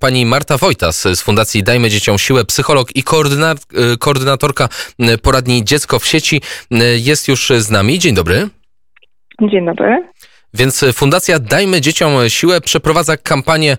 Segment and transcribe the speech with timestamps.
[0.00, 4.68] Pani Marta Wojtas z Fundacji Dajmy Dzieciom Siłę, psycholog i koordyna- koordynatorka
[5.22, 6.40] poradni Dziecko w sieci
[6.96, 7.98] jest już z nami.
[7.98, 8.48] Dzień dobry.
[9.42, 10.08] Dzień dobry.
[10.54, 13.76] Więc Fundacja Dajmy Dzieciom Siłę przeprowadza kampanię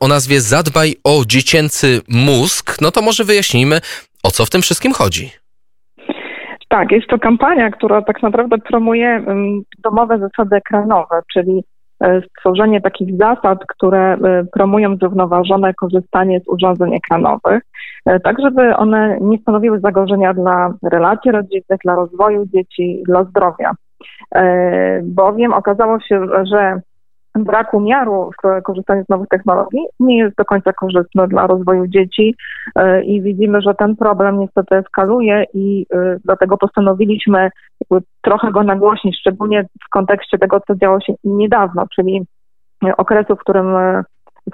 [0.00, 2.80] o nazwie Zadbaj o dziecięcy mózg.
[2.80, 3.80] No to może wyjaśnijmy,
[4.22, 5.30] o co w tym wszystkim chodzi.
[6.68, 9.24] Tak, jest to kampania, która tak naprawdę promuje
[9.84, 11.64] domowe zasady ekranowe, czyli
[12.30, 17.62] stworzenie takich zasad, które e, promują zrównoważone korzystanie z urządzeń ekranowych,
[18.06, 23.72] e, tak żeby one nie stanowiły zagrożenia dla relacji rodzinnych, dla rozwoju dzieci, dla zdrowia.
[25.02, 26.80] Bowiem okazało się, że
[27.44, 32.34] brak umiaru w korzystaniu z nowych technologii nie jest do końca korzystny dla rozwoju dzieci
[33.04, 35.86] i widzimy, że ten problem niestety eskaluje i
[36.24, 37.50] dlatego postanowiliśmy
[38.22, 42.22] trochę go nagłośnić, szczególnie w kontekście tego, co działo się niedawno, czyli
[42.96, 43.66] okresu, w którym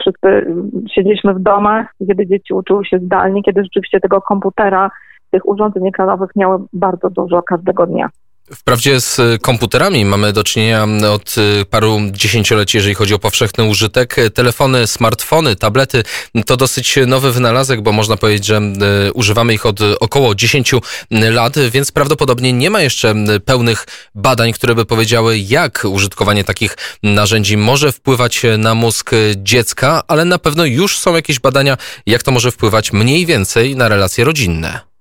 [0.01, 0.55] wszyscy
[0.95, 4.91] siedzieliśmy w domach, kiedy dzieci uczyły się zdalnie, kiedy rzeczywiście tego komputera,
[5.31, 8.09] tych urządzeń ekranowych miały bardzo dużo każdego dnia.
[8.53, 11.35] Wprawdzie z komputerami mamy do czynienia od
[11.71, 14.17] paru dziesięcioleci, jeżeli chodzi o powszechny użytek.
[14.35, 16.03] Telefony, smartfony, tablety
[16.47, 20.73] to dosyć nowy wynalazek, bo można powiedzieć, że e, używamy ich od około 10
[21.11, 27.57] lat, więc prawdopodobnie nie ma jeszcze pełnych badań, które by powiedziały, jak użytkowanie takich narzędzi
[27.57, 32.51] może wpływać na mózg dziecka, ale na pewno już są jakieś badania, jak to może
[32.51, 34.94] wpływać mniej więcej na relacje rodzinne.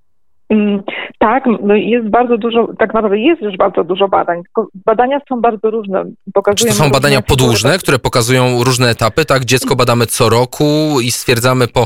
[0.53, 0.83] Mm,
[1.19, 4.41] tak, no jest bardzo dużo, tak naprawdę jest już bardzo dużo badań,
[4.85, 6.05] badania są bardzo różne.
[6.33, 9.45] Pokazują Czy to są badania podłużne, które pokazują różne etapy, tak?
[9.45, 11.85] Dziecko badamy co roku i stwierdzamy po,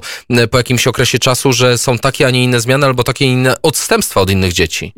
[0.51, 4.21] po jakimś okresie czasu, że są takie, a nie inne zmiany albo takie inne odstępstwa
[4.21, 4.93] od innych dzieci.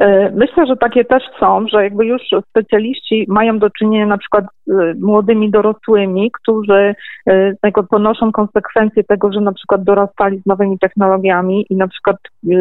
[0.00, 4.44] E, myślę, że takie też są, że jakby już specjaliści mają do czynienia na przykład
[4.66, 6.94] z młodymi dorosłymi, którzy
[7.26, 12.16] e, jakby ponoszą konsekwencje tego, że na przykład dorastali z nowymi technologiami i na przykład
[12.16, 12.56] e,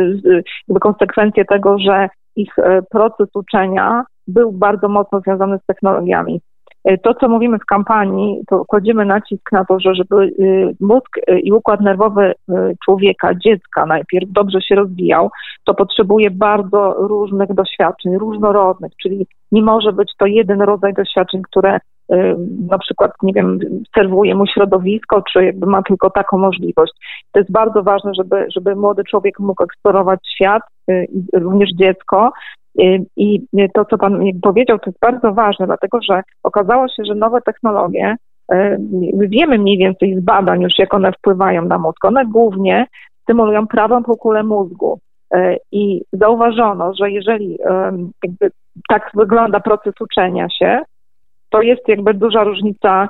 [0.68, 2.56] jakby konsekwencje tego, że ich
[2.92, 6.42] proces uczenia był bardzo mocno związany z technologiami.
[6.86, 11.18] E, to, co mówimy w kampanii, to kładziemy nacisk na to, że żeby y, mózg
[11.18, 12.54] y, i układ nerwowy y,
[12.86, 15.30] człowieka, dziecka najpierw dobrze się rozwijał,
[15.64, 21.80] to potrzebuje bardzo różnych doświadczeń, różnorodnych, czyli nie może być to jeden rodzaj doświadczeń, które
[22.70, 23.60] na przykład, nie wiem,
[23.96, 26.92] serwuje mu środowisko, czy jakby ma tylko taką możliwość.
[27.32, 30.64] To jest bardzo ważne, żeby, żeby młody człowiek mógł eksplorować świat,
[31.34, 32.32] również dziecko,
[33.16, 33.42] i
[33.74, 38.16] to, co Pan powiedział, to jest bardzo ważne, dlatego że okazało się, że nowe technologie,
[38.52, 38.78] e,
[39.14, 42.06] wiemy mniej więcej z badań już, jak one wpływają na mózg.
[42.06, 42.88] One głównie
[43.24, 45.00] stymulują prawą półkulę mózgu.
[45.72, 47.58] I zauważono, że jeżeli
[48.24, 48.52] jakby
[48.90, 50.82] tak wygląda proces uczenia się,
[51.50, 53.10] to jest jakby duża różnica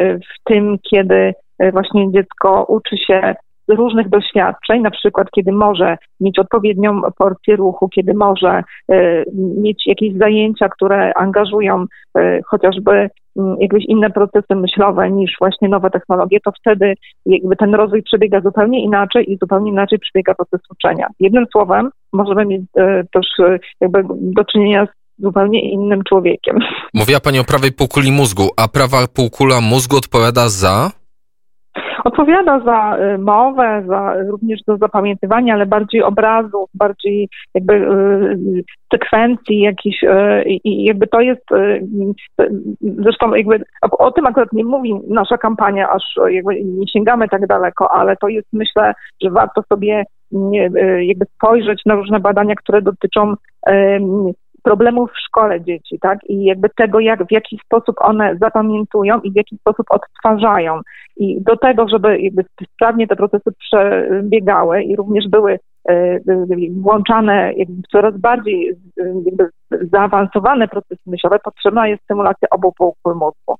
[0.00, 1.34] w tym, kiedy
[1.72, 3.34] właśnie dziecko uczy się
[3.74, 10.14] różnych doświadczeń, na przykład kiedy może mieć odpowiednią porcję ruchu, kiedy może e, mieć jakieś
[10.14, 11.84] zajęcia, które angażują
[12.16, 16.94] e, chociażby mm, jakieś inne procesy myślowe niż właśnie nowe technologie, to wtedy
[17.26, 21.06] jakby ten rozwój przebiega zupełnie inaczej i zupełnie inaczej przebiega proces uczenia.
[21.20, 23.26] Jednym słowem możemy mieć e, też
[23.80, 26.58] jakby do czynienia z zupełnie innym człowiekiem.
[26.94, 31.01] Mówiła Pani o prawej półkuli mózgu, a prawa półkula mózgu odpowiada za?
[32.04, 39.60] Odpowiada za y, mowę, za, również do zapamiętywania, ale bardziej obrazów, bardziej jakby y, sekwencji
[39.60, 41.44] jakichś y, i jakby to jest,
[42.80, 47.92] zresztą jakby o tym akurat nie mówi nasza kampania, aż jakby nie sięgamy tak daleko,
[47.92, 50.04] ale to jest myślę, że warto sobie
[51.00, 53.34] jakby spojrzeć na różne badania, które dotyczą
[54.62, 56.18] problemów w szkole dzieci, tak?
[56.28, 60.80] I jakby tego, jak, w jaki sposób one zapamiętują i w jaki sposób odtwarzają.
[61.16, 65.58] I do tego, żeby jakby sprawnie te procesy przebiegały i również były
[65.88, 66.18] e,
[66.70, 68.76] włączane jakby coraz bardziej
[69.24, 69.48] jakby
[69.92, 73.56] zaawansowane procesy myślowe, potrzebna jest stymulacja obu półkul mózgu.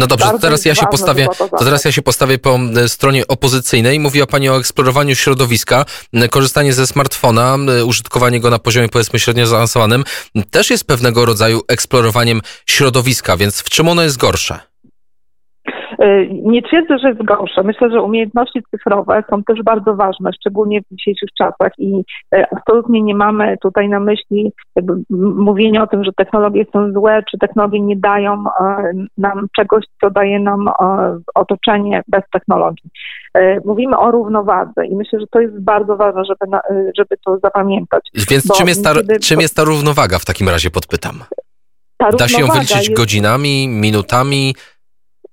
[0.00, 4.00] No dobrze, to teraz ja się postawię, to teraz ja się postawię po stronie opozycyjnej.
[4.00, 5.84] Mówiła Pani o eksplorowaniu środowiska.
[6.30, 10.04] Korzystanie ze smartfona, użytkowanie go na poziomie powiedzmy średnio zaawansowanym
[10.50, 14.69] też jest pewnego rodzaju eksplorowaniem środowiska, więc w czym ono jest gorsze?
[16.00, 17.62] E, nie twierdzę, że jest gorsze.
[17.62, 22.02] Myślę, że umiejętności cyfrowe są też bardzo ważne, szczególnie w dzisiejszych czasach i
[22.34, 24.52] e, absolutnie nie mamy tutaj na myśli
[25.18, 30.10] mówienia o tym, że technologie są złe, czy technologie nie dają e, nam czegoś, co
[30.10, 30.68] daje nam
[31.34, 32.90] otoczenie bez technologii.
[33.64, 36.58] Mówimy o równowadze i myślę, że to jest bardzo ważne, żeby,
[36.96, 38.08] żeby to zapamiętać.
[38.30, 39.18] Więc czym jest, ta, kiedy...
[39.18, 41.14] czym jest ta równowaga w takim razie, podpytam?
[42.18, 42.96] da się ją wyliczyć jest...
[42.96, 44.54] godzinami, minutami,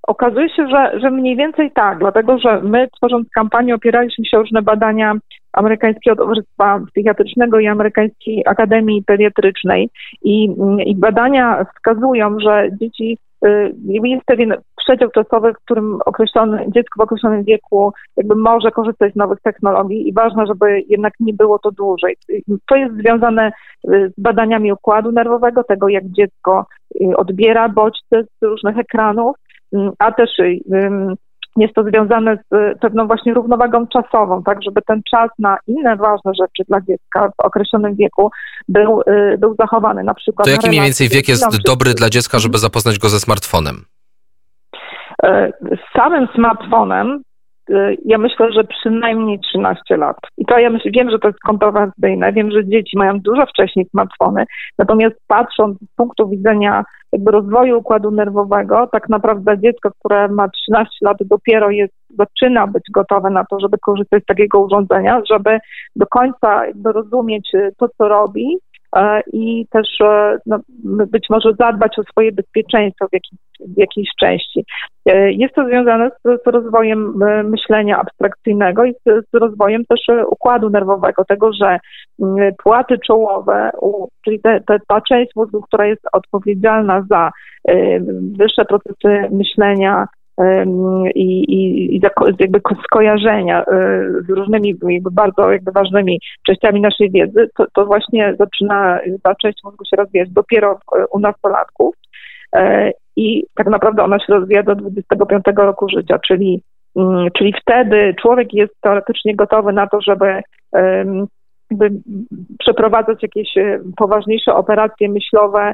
[0.07, 4.41] okazuje się, że, że mniej więcej tak, dlatego że my tworząc kampanię opieraliśmy się o
[4.41, 5.13] różne badania
[5.53, 9.89] Amerykańskiego Towarzystwa Psychiatrycznego i Amerykańskiej Akademii Pediatrycznej
[10.23, 10.49] i,
[10.85, 17.03] i badania wskazują, że dzieci y, jest pewien przedział czasowy, w którym określony, dziecko w
[17.03, 21.71] określonym wieku jakby może korzystać z nowych technologii i ważne, żeby jednak nie było to
[21.71, 22.17] dłużej.
[22.69, 26.65] To jest związane y, z badaniami układu nerwowego, tego jak dziecko
[27.01, 29.35] y, odbiera bodźce z różnych ekranów,
[29.99, 30.29] a też
[31.57, 36.31] jest to związane z pewną właśnie równowagą czasową, tak, żeby ten czas na inne ważne
[36.41, 38.31] rzeczy dla dziecka w określonym wieku
[38.67, 40.03] był, y, był zachowany.
[40.03, 43.19] Na przykład to jaki mniej więcej wiek jest dobry dla dziecka, żeby zapoznać go ze
[43.19, 43.75] smartfonem?
[45.61, 47.36] Z samym smartfonem y,
[48.05, 50.17] ja myślę, że przynajmniej 13 lat.
[50.37, 53.85] I to ja myślę, wiem, że to jest kontrowersyjne, wiem, że dzieci mają dużo wcześniej
[53.85, 54.45] smartfony,
[54.77, 60.89] natomiast patrząc z punktu widzenia jakby rozwoju układu nerwowego, tak naprawdę dziecko, które ma 13
[61.01, 65.59] lat, dopiero jest, zaczyna być gotowe na to, żeby korzystać z takiego urządzenia, żeby
[65.95, 68.57] do końca jakby rozumieć y, to, co robi
[69.33, 73.09] i też e, no, być może zadbać o swoje bezpieczeństwo w,
[73.73, 74.65] w jakiejś części.
[75.05, 79.99] E, jest to związane z, z rozwojem myślenia abstrakcyjnego i z, z, rozwojem też
[80.29, 81.79] układu nerwowego, tego, że
[82.63, 83.71] płaty czołowe,
[84.25, 87.31] czyli te, te, ta część mózgu, która jest odpowiedzialna za
[88.37, 90.07] wyższe procesy myślenia,
[91.15, 92.01] i, i, i
[92.39, 93.63] jakby skojarzenia
[94.27, 99.63] z różnymi jakby bardzo jakby ważnymi częściami naszej wiedzy, to, to właśnie zaczyna ta część
[99.63, 100.79] mózgu się rozwijać dopiero
[101.11, 101.95] u nastolatków
[103.15, 106.61] i tak naprawdę ona się rozwija do 25 roku życia, czyli,
[106.95, 110.41] mm, czyli wtedy człowiek jest teoretycznie gotowy na to, żeby
[111.71, 111.91] jakby
[112.59, 115.73] przeprowadzać jakieś e, poważniejsze operacje myślowe, e,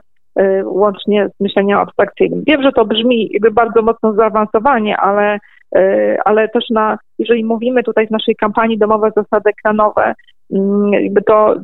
[0.65, 2.44] łącznie z myśleniem abstrakcyjnym.
[2.47, 5.39] Wiem, że to brzmi bardzo mocno zaawansowanie, ale,
[5.75, 10.15] e, ale też na, jeżeli mówimy tutaj w naszej kampanii domowe zasady ekranowe,
[10.53, 10.91] mm,
[11.27, 11.56] to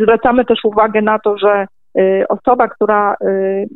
[0.00, 1.75] zwracamy też uwagę na to, że Y,
[2.28, 3.68] osoba, która y,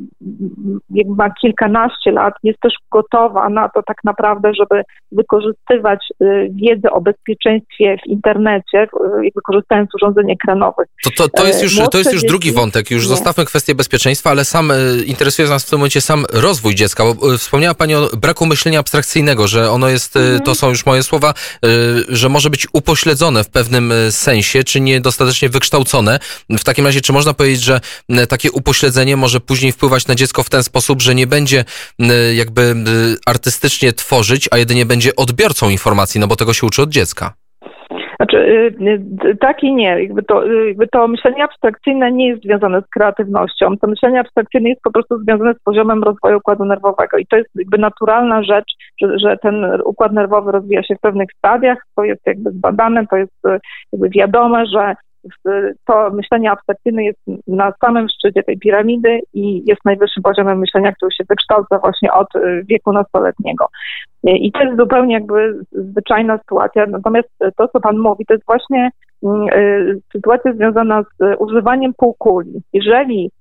[1.05, 7.01] ma kilkanaście lat, jest też gotowa na to tak naprawdę, żeby wykorzystywać y, wiedzę o
[7.01, 8.87] bezpieczeństwie w internecie,
[9.35, 10.87] wykorzystując urządzeń ekranowych.
[11.03, 13.09] To, to, to, jest już, to jest już drugi wątek, już nie.
[13.09, 14.71] zostawmy kwestię bezpieczeństwa, ale sam
[15.05, 19.47] interesuje nas w tym momencie sam rozwój dziecka, bo wspomniała Pani o braku myślenia abstrakcyjnego,
[19.47, 20.39] że ono jest, mhm.
[20.39, 21.33] to są już moje słowa,
[22.09, 26.19] że może być upośledzone w pewnym sensie, czy niedostatecznie wykształcone.
[26.49, 27.79] W takim razie, czy można powiedzieć, że
[28.29, 31.63] takie upośledzenie może później wpływać na dziecko w ten sposób, że nie będzie
[31.99, 32.73] e, jakby e,
[33.25, 37.33] artystycznie tworzyć, a jedynie będzie odbiorcą informacji, no bo tego się uczy od dziecka.
[38.21, 38.75] Znaczy,
[39.39, 40.01] tak i nie.
[40.03, 43.77] Jakby to, jakby to myślenie abstrakcyjne nie jest związane z kreatywnością.
[43.77, 47.49] To myślenie abstrakcyjne jest po prostu związane z poziomem rozwoju układu nerwowego i to jest
[47.55, 52.21] jakby naturalna rzecz, że, że ten układ nerwowy rozwija się w pewnych stadiach, to jest
[52.25, 53.33] jakby zbadane, to jest
[53.93, 54.95] jakby wiadome, że
[55.85, 61.11] to myślenie abstrakcyjne jest na samym szczycie tej piramidy i jest najwyższym poziomem myślenia, który
[61.11, 63.65] się wykształca właśnie od y, wieku nastoletniego.
[64.23, 66.85] I to jest zupełnie jakby zwyczajna sytuacja.
[66.85, 68.89] Natomiast to, co Pan mówi, to jest właśnie
[69.23, 72.61] mm, y, sytuacja związana z używaniem półkuli.
[72.73, 73.31] Jeżeli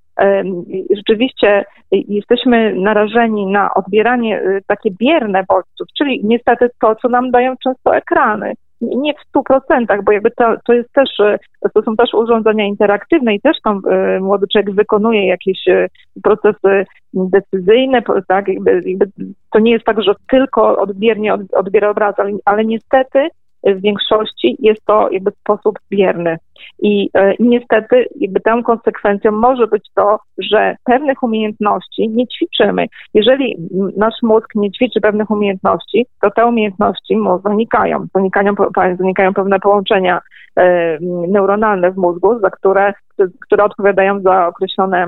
[0.96, 7.54] rzeczywiście jesteśmy narażeni na odbieranie y, takie bierne bodźców, czyli niestety to, co nam dają
[7.64, 11.38] często ekrany, nie w stu procentach, bo jakby to, to jest też, e,
[11.75, 15.87] to są też urządzenia interaktywne i też tam e, młody człowiek wykonuje jakieś e,
[16.22, 16.84] procesy
[17.14, 19.06] decyzyjne, tak, jakby, jakby
[19.52, 23.28] to nie jest tak, że tylko odbiernie odbiera obraz, ale, ale niestety
[23.64, 26.37] w większości jest to jakby sposób bierny.
[26.83, 32.87] I, e, niestety jakby tą konsekwencją może być to, że pewnych umiejętności nie ćwiczymy.
[33.14, 33.57] Jeżeli
[33.97, 38.07] nasz mózg nie ćwiczy pewnych umiejętności, to te umiejętności mu zanikają.
[38.14, 38.55] Zanikają,
[38.99, 40.21] zanikają pewne połączenia
[40.57, 40.99] e,
[41.29, 42.93] neuronalne w mózgu, za które,
[43.40, 45.07] które odpowiadają za określone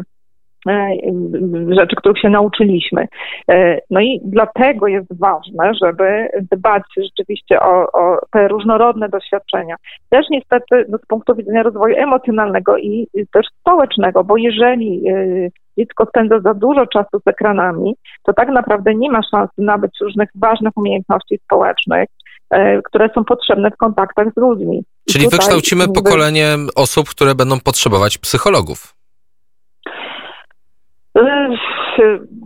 [1.78, 3.08] rzeczy, których się nauczyliśmy.
[3.48, 9.76] E, no i dlatego jest ważne, żeby dbać rzeczywiście o, o te różnorodne doświadczenia.
[10.10, 16.06] Też niestety no, z punktu widzenia rozwoju emocjonalnego i też społecznego, bo jeżeli e, dziecko
[16.06, 20.72] spędza za dużo czasu z ekranami, to tak naprawdę nie ma szansy nabyć różnych ważnych
[20.76, 22.08] umiejętności społecznych,
[22.84, 24.84] które są potrzebne w kontaktach z ludźmi.
[25.08, 29.01] Czyli tutaj, wykształcimy pokolenie osób, które będą potrzebować psychologów.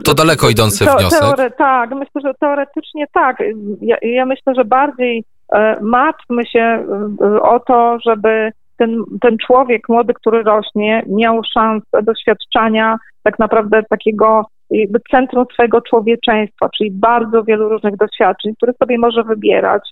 [0.05, 1.21] To daleko idący to, wniosek.
[1.21, 3.43] Teore, tak, myślę, że teoretycznie tak.
[3.81, 9.89] Ja, ja myślę, że bardziej e, martwmy się e, o to, żeby ten, ten człowiek
[9.89, 17.45] młody, który rośnie, miał szansę doświadczania tak naprawdę takiego jakby centrum swojego człowieczeństwa, czyli bardzo
[17.45, 19.83] wielu różnych doświadczeń, które sobie może wybierać,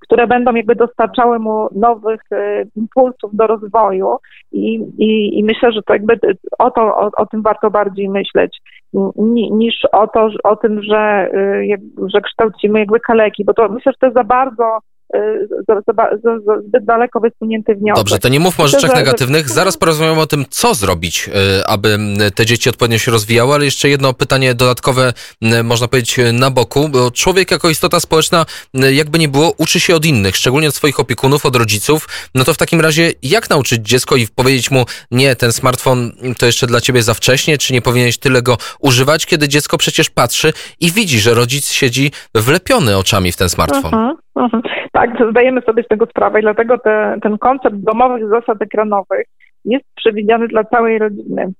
[0.00, 4.16] które będą jakby dostarczały mu nowych e, impulsów do rozwoju
[4.52, 6.18] i, i, i myślę, że to jakby
[6.58, 8.58] o, to, o, o tym warto bardziej myśleć
[9.50, 11.30] niż o to, o tym, że,
[12.14, 14.78] że kształcimy jakby kaleki, bo to myślę, że to jest za bardzo
[16.68, 18.00] zbyt daleko wysunięty wniosek.
[18.00, 19.48] Dobrze, to nie mówmy o rzeczach negatywnych.
[19.48, 21.98] Zaraz porozmawiamy o tym, co zrobić, y, aby
[22.34, 25.12] te dzieci odpowiednio się rozwijały, ale jeszcze jedno pytanie dodatkowe,
[25.64, 30.04] można powiedzieć, na boku, bo człowiek jako istota społeczna, jakby nie było, uczy się od
[30.04, 32.08] innych, szczególnie od swoich opiekunów, od rodziców.
[32.34, 36.46] No to w takim razie, jak nauczyć dziecko i powiedzieć mu, nie, ten smartfon to
[36.46, 40.52] jeszcze dla ciebie za wcześnie, czy nie powinieneś tyle go używać, kiedy dziecko przecież patrzy
[40.80, 43.94] i widzi, że rodzic siedzi wlepiony oczami w ten smartfon.
[43.94, 44.16] Aha.
[44.92, 49.26] Tak, zdajemy sobie z tego sprawę i dlatego te, ten koncept domowych zasad ekranowych
[49.64, 51.52] jest przewidziany dla całej rodziny,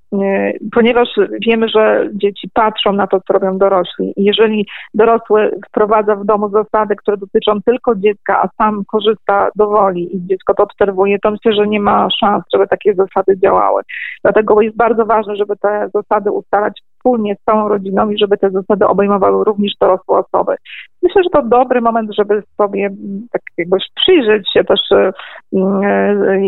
[0.72, 1.08] ponieważ
[1.46, 4.12] wiemy, że dzieci patrzą na to, co robią dorośli.
[4.16, 9.66] I jeżeli dorosły wprowadza w domu zasady, które dotyczą tylko dziecka, a sam korzysta do
[9.66, 13.82] woli i dziecko to obserwuje, to myślę, że nie ma szans, żeby takie zasady działały.
[14.25, 18.50] Dlatego jest bardzo ważne, żeby te zasady ustalać wspólnie z całą rodziną i żeby te
[18.50, 20.54] zasady obejmowały również dorosłe osoby.
[21.02, 22.90] Myślę, że to dobry moment, żeby sobie
[23.33, 25.12] tak jakbyś przyjrzeć się też, e,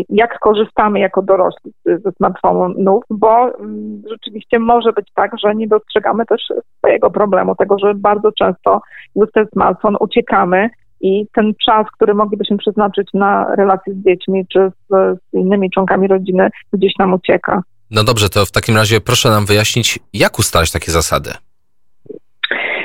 [0.09, 6.25] jak korzystamy jako dorośli ze smartfonów, bo mm, rzeczywiście może być tak, że nie dostrzegamy
[6.25, 6.41] też
[6.77, 8.81] swojego problemu, tego, że bardzo często
[9.15, 10.69] już ten smartfon uciekamy
[11.01, 16.07] i ten czas, który moglibyśmy przeznaczyć na relacje z dziećmi czy z, z innymi członkami
[16.07, 17.61] rodziny, gdzieś nam ucieka.
[17.93, 21.31] No dobrze, to w takim razie proszę nam wyjaśnić, jak ustalać takie zasady.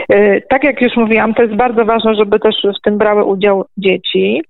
[0.08, 3.64] E, tak jak już mówiłam, to jest bardzo ważne, żeby też w tym brały udział
[3.76, 4.42] dzieci.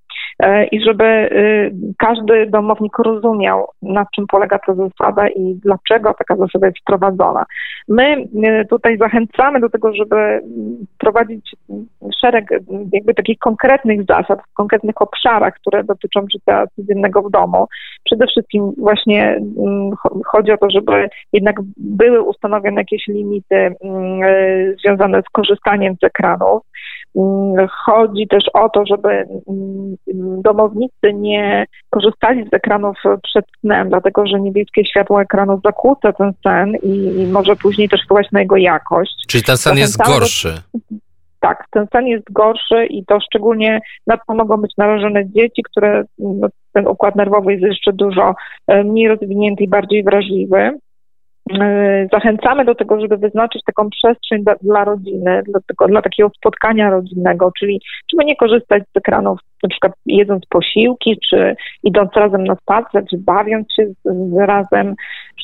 [0.43, 6.37] E, i żeby y, każdy domownik rozumiał, na czym polega ta zasada i dlaczego taka
[6.37, 7.45] zasada jest wprowadzona.
[7.89, 10.41] My y, tutaj zachęcamy do tego, żeby
[10.99, 11.57] prowadzić
[12.21, 12.51] szereg
[12.93, 17.67] jakby takich konkretnych zasad w konkretnych obszarach, które dotyczą życia codziennego w domu.
[18.05, 19.91] Przede wszystkim właśnie mm,
[20.27, 26.05] chodzi o to, żeby jednak były ustanowione jakieś limity mm, y, związane z korzystaniem z
[26.05, 26.63] ekranów.
[27.17, 29.97] Mm, chodzi też o to, żeby mm,
[30.43, 36.73] domownicy nie korzystali z ekranów przed snem, dlatego że niebieskie światło ekranu zakłóca ten sen
[36.83, 39.15] i, może później też wpływać na jego jakość.
[39.29, 40.55] Czyli ten sen jest gorszy.
[41.41, 46.05] tak, ten sen jest gorszy i to szczególnie na to mogą być narażone dzieci, które
[46.19, 48.35] no, ten układ nerwowy jest jeszcze dużo
[48.67, 50.79] e, mniej rozwinięty i bardziej wrażliwy.
[51.61, 56.31] E, zachęcamy do tego, żeby wyznaczyć taką przestrzeń dla, dla rodziny, dla, tego, dla takiego
[56.37, 57.81] spotkania rodzinnego, czyli
[58.13, 63.19] żeby nie korzystać z ekranów, na przykład jedząc posiłki, czy idąc razem na spacer, czy
[63.19, 64.95] bawiąc się z, z razem.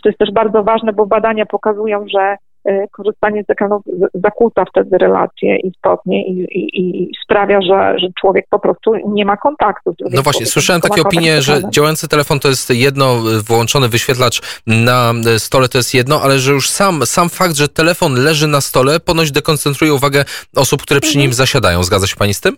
[0.02, 2.43] To jest też bardzo ważne, bo badania pokazują, że Y,
[2.90, 3.82] korzystanie z ekranów
[4.14, 9.36] zakłóca wtedy relacje istotnie i, i, i sprawia, że, że człowiek po prostu nie ma
[9.36, 9.94] kontaktu.
[10.10, 13.16] no właśnie, słyszałem takie opinie, że działający telefon to jest jedno,
[13.48, 18.14] włączony wyświetlacz na stole to jest jedno, ale że już sam, sam fakt, że telefon
[18.14, 20.24] leży na stole ponoć dekoncentruje uwagę
[20.56, 21.22] osób, które przy mhm.
[21.22, 21.82] nim zasiadają.
[21.82, 22.56] Zgadza się pani z tym?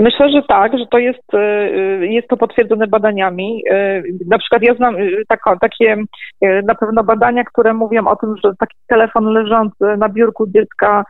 [0.00, 3.62] Myślę, że tak, że to jest, y, y, jest to potwierdzone badaniami.
[3.72, 4.96] Y, na przykład ja znam
[5.28, 5.96] tak, takie
[6.64, 11.04] na pewno badania, które mówią o tym, że taki telefon leżący na biurku dziecka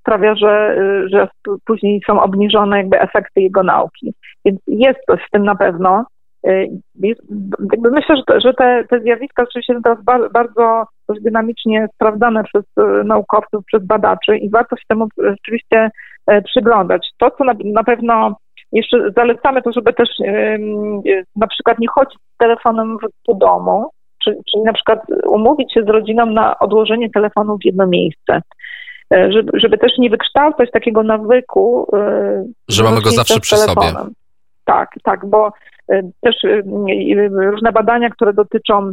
[0.00, 0.76] sprawia, że,
[1.12, 1.28] że
[1.64, 4.14] później są obniżone jakby efekty jego nauki.
[4.44, 6.04] Więc jest coś w tym na pewno.
[7.92, 9.98] Myślę, że, te, że te, te zjawiska oczywiście są teraz
[10.32, 10.84] bardzo
[11.20, 12.64] dynamicznie sprawdzane przez
[13.04, 15.90] naukowców, przez badaczy i warto się temu rzeczywiście
[16.26, 17.08] E, przyglądać.
[17.18, 18.36] To, co na, na pewno
[18.72, 20.08] jeszcze zalecamy, to żeby też
[21.36, 22.96] na przykład nie chodzić z telefonem
[23.26, 23.90] po domu,
[24.24, 28.42] czyli, na przykład umówić się z rodziną na odłożenie telefonu w jedno miejsce.
[29.14, 31.86] E, żeby, żeby też nie wykształcać takiego nawyku.
[31.96, 33.86] E, że mamy go zawsze przy sobie.
[34.66, 35.52] Tak, tak, bo
[36.20, 36.36] też
[37.50, 38.92] różne badania, które dotyczą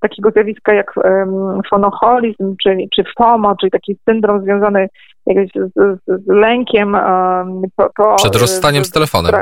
[0.00, 0.92] takiego zjawiska jak
[1.70, 4.88] fonoholizm, czyli, czy FOMO, czyli taki syndrom związany
[5.26, 5.72] z,
[6.06, 6.96] z, lękiem.
[7.76, 9.32] Po, po, Przed rozstaniem z telefonem.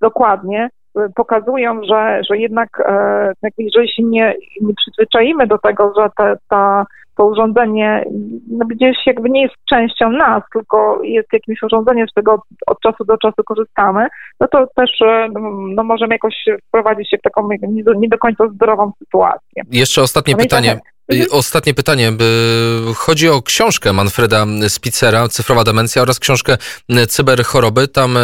[0.00, 0.68] Dokładnie.
[1.14, 6.86] Pokazują, że, że jednak e, jeżeli się nie, nie przyzwyczaimy do tego, że te, ta,
[7.16, 8.04] to urządzenie
[8.50, 12.80] no, gdzieś jakby nie jest częścią nas, tylko jest jakimś urządzeniem, z którego od, od
[12.80, 14.06] czasu do czasu korzystamy,
[14.40, 15.28] no to też e,
[15.74, 16.34] no, możemy jakoś
[16.68, 19.62] wprowadzić się w taką nie do, nie do końca zdrową sytuację.
[19.70, 20.80] Jeszcze ostatnie no pytanie.
[21.30, 22.12] Ostatnie pytanie.
[22.96, 26.58] Chodzi o książkę Manfreda Spitzera, Cyfrowa demencja oraz książkę
[27.08, 27.88] Cyberchoroby.
[27.88, 28.18] Tam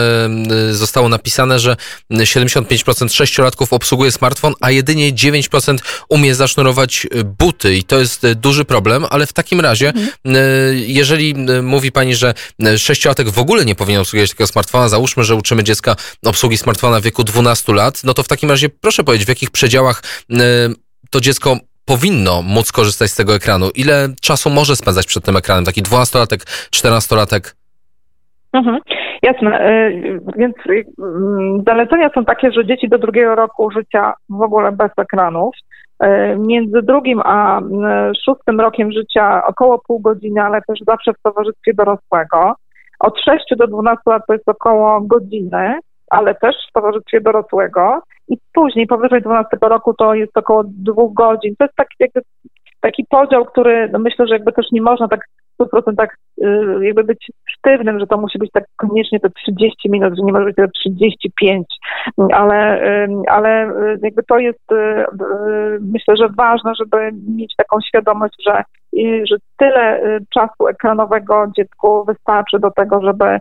[0.70, 1.76] zostało napisane, że
[2.12, 5.78] 75% sześciolatków obsługuje smartfon, a jedynie 9%
[6.08, 7.06] umie zasznurować
[7.38, 10.14] buty i to jest duży problem, ale w takim razie, mhm.
[10.74, 12.34] jeżeli mówi pani, że
[12.76, 17.02] sześciolatek w ogóle nie powinien obsługiwać tego smartfona, załóżmy, że uczymy dziecka obsługi smartfona w
[17.02, 20.02] wieku 12 lat, no to w takim razie proszę powiedzieć, w jakich przedziałach
[21.10, 23.66] to dziecko powinno móc korzystać z tego ekranu?
[23.74, 25.64] Ile czasu może spędzać przed tym ekranem?
[25.64, 26.40] Taki 12-latek,
[26.78, 27.42] 14-latek?
[28.52, 28.78] Mhm,
[29.22, 29.60] jasne.
[29.60, 29.90] E,
[30.36, 30.56] więc
[30.98, 35.54] mm, zalecenia są takie, że dzieci do drugiego roku życia w ogóle bez ekranów.
[36.00, 41.22] E, między drugim a mm, szóstym rokiem życia około pół godziny, ale też zawsze w
[41.22, 42.54] towarzystwie dorosłego.
[43.00, 45.78] Od 6 do 12 lat to jest około godziny,
[46.10, 51.54] ale też w towarzystwie dorosłego i później, powyżej 12 roku, to jest około dwóch godzin.
[51.58, 52.20] To jest taki, jakby,
[52.80, 55.20] taki podział, który no myślę, że jakby też nie można tak
[55.60, 56.46] w 100% tak y,
[56.82, 60.44] jakby być sztywnym, że to musi być tak koniecznie te 30 minut, że nie może
[60.44, 61.66] być te 35,
[62.32, 64.64] ale, y, ale y, jakby to jest
[65.80, 68.62] myślę, że ważne, żeby mieć taką świadomość, że,
[69.30, 70.00] że tyle
[70.34, 73.38] czasu ekranowego dziecku wystarczy do tego, żeby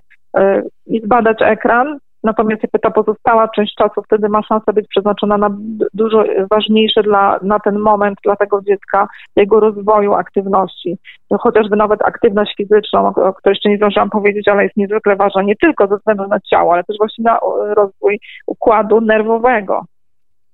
[0.88, 5.50] i zbadać ekran, Natomiast jakby ta pozostała część czasu wtedy ma szansę być przeznaczona na
[5.94, 10.98] dużo ważniejsze dla, na ten moment dla tego dziecka, jego rozwoju, aktywności.
[11.32, 15.42] No, chociażby nawet aktywność fizyczną, o, której jeszcze nie zdążyłam powiedzieć, ale jest niezwykle ważna
[15.42, 17.40] nie tylko ze względu na ciało, ale też właśnie na
[17.76, 19.86] rozwój układu nerwowego.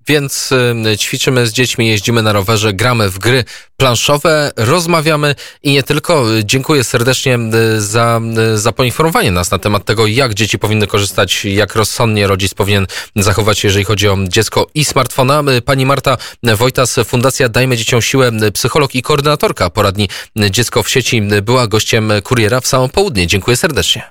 [0.07, 3.43] Więc y, ćwiczymy z dziećmi, jeździmy na rowerze, gramy w gry
[3.77, 6.25] planszowe, rozmawiamy i nie tylko.
[6.43, 7.39] Dziękuję serdecznie
[7.75, 8.21] y, za,
[8.53, 12.87] y, za poinformowanie nas na temat tego, jak dzieci powinny korzystać, jak rozsądnie rodzic powinien
[13.15, 15.43] zachować się, jeżeli chodzi o dziecko i smartfona.
[15.65, 21.67] Pani Marta Wojtas, Fundacja Dajmy Dzieciom Siłę, psycholog i koordynatorka poradni Dziecko w sieci, była
[21.67, 23.27] gościem kuriera w samo południe.
[23.27, 24.03] Dziękuję serdecznie.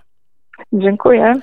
[0.73, 1.35] Dziękuję.